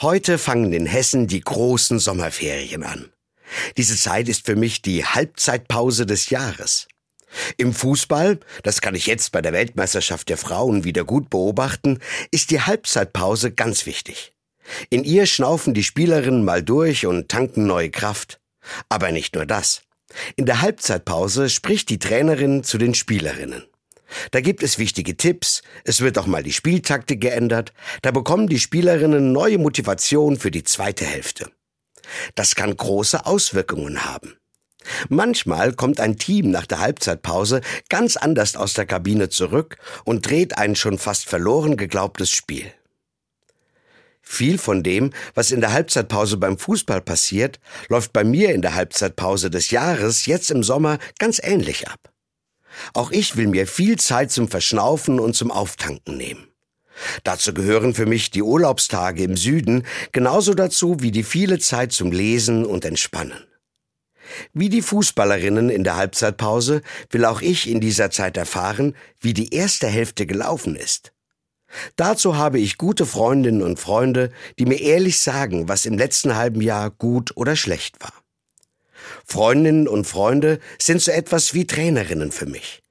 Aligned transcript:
Heute 0.00 0.38
fangen 0.38 0.72
in 0.72 0.86
Hessen 0.86 1.26
die 1.26 1.40
großen 1.40 1.98
Sommerferien 1.98 2.84
an. 2.84 3.10
Diese 3.76 3.96
Zeit 3.96 4.28
ist 4.28 4.46
für 4.46 4.54
mich 4.54 4.80
die 4.80 5.04
Halbzeitpause 5.04 6.06
des 6.06 6.30
Jahres. 6.30 6.86
Im 7.56 7.74
Fußball, 7.74 8.38
das 8.62 8.80
kann 8.80 8.94
ich 8.94 9.06
jetzt 9.06 9.32
bei 9.32 9.42
der 9.42 9.52
Weltmeisterschaft 9.52 10.28
der 10.28 10.36
Frauen 10.36 10.84
wieder 10.84 11.04
gut 11.04 11.30
beobachten, 11.30 11.98
ist 12.30 12.52
die 12.52 12.60
Halbzeitpause 12.60 13.50
ganz 13.50 13.86
wichtig. 13.86 14.34
In 14.88 15.02
ihr 15.02 15.26
schnaufen 15.26 15.74
die 15.74 15.82
Spielerinnen 15.82 16.44
mal 16.44 16.62
durch 16.62 17.04
und 17.06 17.28
tanken 17.28 17.66
neue 17.66 17.90
Kraft. 17.90 18.38
Aber 18.88 19.10
nicht 19.10 19.34
nur 19.34 19.46
das. 19.46 19.82
In 20.36 20.46
der 20.46 20.60
Halbzeitpause 20.60 21.50
spricht 21.50 21.88
die 21.88 21.98
Trainerin 21.98 22.62
zu 22.62 22.78
den 22.78 22.94
Spielerinnen. 22.94 23.64
Da 24.30 24.40
gibt 24.40 24.62
es 24.62 24.78
wichtige 24.78 25.16
Tipps, 25.16 25.62
es 25.84 26.00
wird 26.00 26.18
auch 26.18 26.26
mal 26.26 26.42
die 26.42 26.52
Spieltaktik 26.52 27.20
geändert, 27.20 27.72
da 28.02 28.10
bekommen 28.10 28.48
die 28.48 28.58
Spielerinnen 28.58 29.32
neue 29.32 29.58
Motivation 29.58 30.38
für 30.38 30.50
die 30.50 30.64
zweite 30.64 31.04
Hälfte. 31.04 31.50
Das 32.34 32.54
kann 32.54 32.76
große 32.76 33.26
Auswirkungen 33.26 34.04
haben. 34.04 34.38
Manchmal 35.08 35.74
kommt 35.74 36.00
ein 36.00 36.16
Team 36.16 36.50
nach 36.50 36.66
der 36.66 36.80
Halbzeitpause 36.80 37.60
ganz 37.88 38.16
anders 38.16 38.56
aus 38.56 38.74
der 38.74 38.86
Kabine 38.86 39.28
zurück 39.28 39.76
und 40.04 40.28
dreht 40.28 40.56
ein 40.56 40.76
schon 40.76 40.98
fast 40.98 41.26
verloren 41.26 41.76
geglaubtes 41.76 42.30
Spiel. 42.30 42.72
Viel 44.22 44.58
von 44.58 44.82
dem, 44.82 45.12
was 45.34 45.50
in 45.50 45.60
der 45.60 45.72
Halbzeitpause 45.72 46.36
beim 46.36 46.58
Fußball 46.58 47.00
passiert, 47.00 47.60
läuft 47.88 48.12
bei 48.12 48.24
mir 48.24 48.54
in 48.54 48.62
der 48.62 48.74
Halbzeitpause 48.74 49.50
des 49.50 49.70
Jahres 49.70 50.26
jetzt 50.26 50.50
im 50.50 50.62
Sommer 50.62 50.98
ganz 51.18 51.40
ähnlich 51.42 51.88
ab. 51.88 52.12
Auch 52.94 53.10
ich 53.10 53.36
will 53.36 53.48
mir 53.48 53.66
viel 53.66 53.98
Zeit 53.98 54.30
zum 54.30 54.48
Verschnaufen 54.48 55.20
und 55.20 55.34
zum 55.34 55.50
Auftanken 55.50 56.16
nehmen. 56.16 56.48
Dazu 57.24 57.54
gehören 57.54 57.94
für 57.94 58.06
mich 58.06 58.30
die 58.30 58.42
Urlaubstage 58.42 59.22
im 59.22 59.36
Süden 59.36 59.84
genauso 60.12 60.54
dazu 60.54 60.96
wie 61.00 61.12
die 61.12 61.22
viele 61.22 61.58
Zeit 61.58 61.92
zum 61.92 62.12
Lesen 62.12 62.64
und 62.64 62.84
Entspannen. 62.84 63.44
Wie 64.52 64.68
die 64.68 64.82
Fußballerinnen 64.82 65.70
in 65.70 65.84
der 65.84 65.96
Halbzeitpause 65.96 66.82
will 67.10 67.24
auch 67.24 67.40
ich 67.40 67.68
in 67.68 67.80
dieser 67.80 68.10
Zeit 68.10 68.36
erfahren, 68.36 68.94
wie 69.20 69.32
die 69.32 69.54
erste 69.54 69.86
Hälfte 69.86 70.26
gelaufen 70.26 70.76
ist. 70.76 71.12
Dazu 71.96 72.36
habe 72.36 72.58
ich 72.58 72.78
gute 72.78 73.04
Freundinnen 73.04 73.62
und 73.62 73.78
Freunde, 73.78 74.30
die 74.58 74.66
mir 74.66 74.80
ehrlich 74.80 75.18
sagen, 75.18 75.68
was 75.68 75.86
im 75.86 75.98
letzten 75.98 76.34
halben 76.34 76.62
Jahr 76.62 76.90
gut 76.90 77.36
oder 77.36 77.56
schlecht 77.56 78.00
war. 78.00 78.12
Freundinnen 79.24 79.88
und 79.88 80.06
Freunde 80.06 80.60
sind 80.80 81.02
so 81.02 81.10
etwas 81.10 81.54
wie 81.54 81.66
Trainerinnen 81.66 82.32
für 82.32 82.46
mich. 82.46 82.82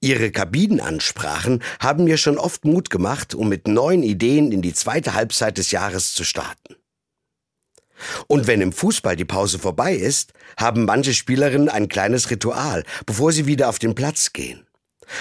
Ihre 0.00 0.30
Kabinenansprachen 0.30 1.62
haben 1.80 2.04
mir 2.04 2.16
schon 2.16 2.38
oft 2.38 2.64
Mut 2.64 2.90
gemacht, 2.90 3.34
um 3.34 3.48
mit 3.48 3.66
neuen 3.68 4.02
Ideen 4.02 4.52
in 4.52 4.62
die 4.62 4.74
zweite 4.74 5.14
Halbzeit 5.14 5.58
des 5.58 5.70
Jahres 5.70 6.14
zu 6.14 6.24
starten. 6.24 6.76
Und 8.26 8.46
wenn 8.46 8.60
im 8.60 8.72
Fußball 8.72 9.16
die 9.16 9.24
Pause 9.24 9.58
vorbei 9.58 9.94
ist, 9.94 10.32
haben 10.56 10.84
manche 10.84 11.14
Spielerinnen 11.14 11.68
ein 11.68 11.88
kleines 11.88 12.30
Ritual, 12.30 12.84
bevor 13.06 13.32
sie 13.32 13.46
wieder 13.46 13.68
auf 13.68 13.78
den 13.78 13.94
Platz 13.94 14.32
gehen. 14.32 14.66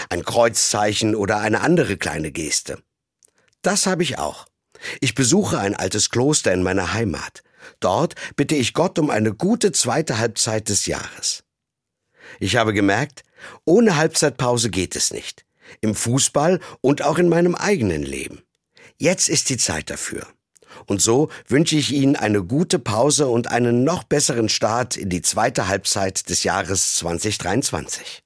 Ein 0.10 0.24
Kreuzzeichen 0.24 1.16
oder 1.16 1.40
eine 1.40 1.62
andere 1.62 1.98
kleine 1.98 2.32
Geste. 2.32 2.80
Das 3.62 3.86
habe 3.86 4.04
ich 4.04 4.18
auch. 4.18 4.46
Ich 5.00 5.14
besuche 5.14 5.60
ein 5.60 5.76
altes 5.76 6.10
Kloster 6.10 6.52
in 6.54 6.64
meiner 6.64 6.94
Heimat. 6.94 7.44
Dort 7.80 8.16
bitte 8.36 8.56
ich 8.56 8.73
Gott 8.73 9.00
um 9.00 9.09
eine 9.09 9.34
gute 9.34 9.72
zweite 9.72 10.17
Halbzeit 10.17 10.70
des 10.70 10.86
Jahres. 10.86 11.44
Ich 12.40 12.56
habe 12.56 12.73
gemerkt, 12.73 13.23
ohne 13.66 13.95
Halbzeitpause 13.95 14.70
geht 14.70 14.95
es 14.95 15.12
nicht. 15.12 15.45
Im 15.81 15.95
Fußball 15.95 16.59
und 16.81 17.03
auch 17.03 17.18
in 17.18 17.30
meinem 17.30 17.56
eigenen 17.56 18.03
Leben. 18.03 18.42
Jetzt 18.98 19.30
ist 19.30 19.50
die 19.50 19.58
Zeit 19.58 19.90
dafür. 19.90 20.28
Und 20.86 21.02
so 21.02 21.30
wünsche 21.48 21.76
ich 21.76 21.92
Ihnen 21.92 22.16
eine 22.16 22.44
gute 22.44 22.80
Pause 22.80 23.28
und 23.28 23.48
einen 23.48 23.84
noch 23.84 24.03
besseren 24.03 24.50
Start 24.50 24.98
in 24.98 25.09
die 25.09 25.22
zweite 25.22 25.68
Halbzeit 25.68 26.30
des 26.30 26.44
Jahres 26.44 26.96
2023. 26.96 28.23